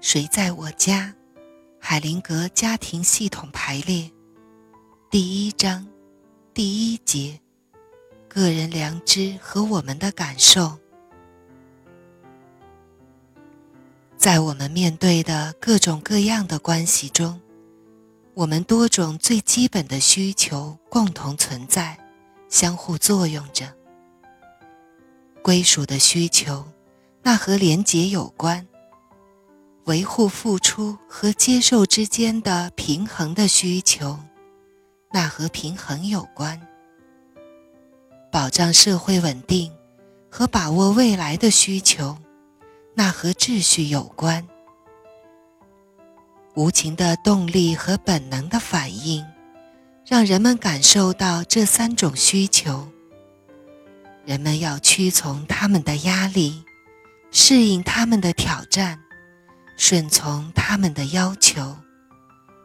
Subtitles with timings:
[0.00, 1.14] 谁在我家？
[1.78, 4.10] 海灵格家庭系统排列，
[5.10, 5.86] 第一章，
[6.52, 7.40] 第一节，
[8.28, 10.78] 个人良知和我们的感受。
[14.16, 17.40] 在我们面对的各种各样的关系中，
[18.34, 21.96] 我们多种最基本的需求共同存在，
[22.48, 23.72] 相互作用着。
[25.40, 26.64] 归属的需求，
[27.22, 28.66] 那和连结有关；
[29.86, 34.18] 维护付出和接受之间的平衡的需求，
[35.12, 36.58] 那和平衡有关；
[38.32, 39.72] 保障社会稳定
[40.28, 42.18] 和把握未来的需求。
[42.96, 44.44] 那和秩序有关，
[46.54, 49.24] 无情的动力和本能的反应，
[50.04, 52.88] 让人们感受到这三种需求。
[54.24, 56.64] 人们要屈从他们的压力，
[57.30, 58.98] 适应他们的挑战，
[59.76, 61.76] 顺从他们的要求，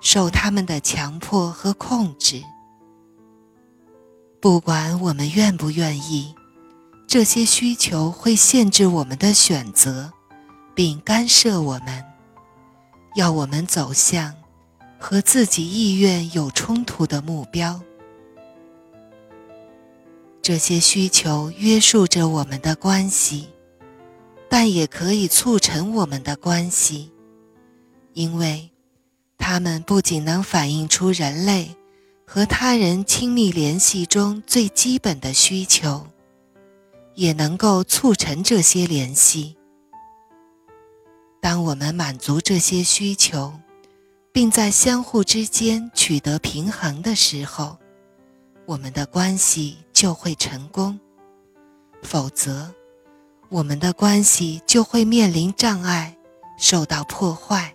[0.00, 2.42] 受他们的强迫和控制。
[4.40, 6.34] 不管我们愿不愿意，
[7.06, 10.12] 这些需求会限制我们的选择。
[10.78, 12.04] 并干涉我们，
[13.16, 14.32] 要我们走向
[14.96, 17.80] 和自己意愿有冲突的目标。
[20.40, 23.48] 这些需求约束着我们的关系，
[24.48, 27.12] 但也可以促成我们的关系，
[28.14, 28.70] 因为
[29.36, 31.76] 它们不仅能反映出人类
[32.26, 36.06] 和他人亲密联系中最基本的需求，
[37.14, 39.56] 也能够促成这些联系。
[41.40, 43.52] 当我们满足这些需求，
[44.32, 47.78] 并在相互之间取得平衡的时候，
[48.66, 50.98] 我们的关系就会成功；
[52.02, 52.74] 否则，
[53.50, 56.16] 我们的关系就会面临障碍，
[56.58, 57.74] 受到破坏。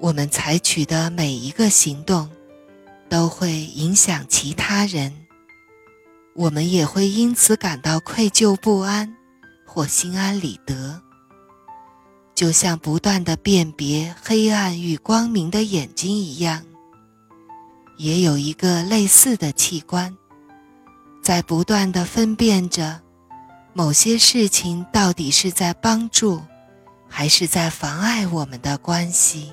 [0.00, 2.28] 我们采取的每一个行动，
[3.08, 5.14] 都会影响其他人，
[6.34, 9.14] 我们也会因此感到愧疚不安。
[9.70, 11.00] 或心安理得，
[12.34, 16.64] 就像不断的辨别黑暗与光明的眼睛一样，
[17.98, 20.16] 也有一个类似的器官，
[21.28, 23.02] 在不断的分辨着
[23.74, 26.40] 某些事情到底是在帮助，
[27.06, 29.52] 还是在妨碍我们的关系。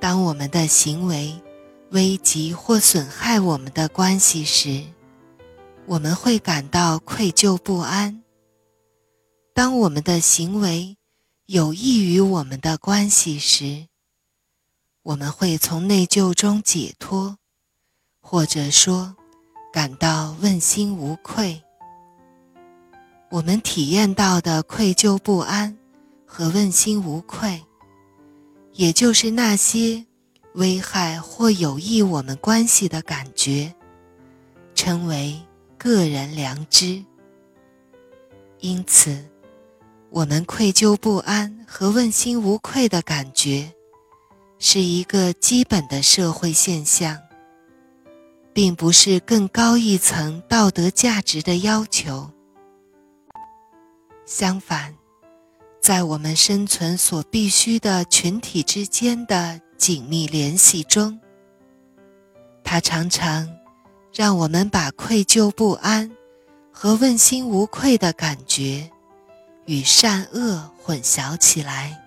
[0.00, 1.40] 当我们的行为
[1.90, 4.82] 危及或损害我们的关系时，
[5.86, 8.24] 我们会感到愧疚不安。
[9.54, 10.96] 当我们的行为
[11.46, 13.86] 有益于我们的关系时，
[15.04, 17.38] 我们会从内疚中解脱，
[18.26, 19.14] 或者说
[19.70, 21.62] 感到问心无愧。
[23.30, 25.76] 我们体验到的愧疚不安
[26.24, 27.62] 和问心无愧，
[28.72, 30.04] 也就是那些
[30.54, 33.74] 危害或有益我们关系的感觉，
[34.74, 35.38] 称为。
[35.76, 37.04] 个人良知。
[38.60, 39.22] 因此，
[40.08, 43.70] 我们愧疚不安和问心无愧的感觉，
[44.58, 47.20] 是一个基本的社会现象，
[48.54, 52.30] 并不是更高一层道德价值的要求。
[54.24, 54.94] 相反，
[55.82, 61.20] 在我们生存所必须的群体之间的紧密联系中，
[62.62, 63.46] 它常常。
[64.16, 66.08] 让我们把愧疚不安
[66.70, 68.88] 和问心无愧的感觉
[69.66, 72.00] 与善恶混淆起来。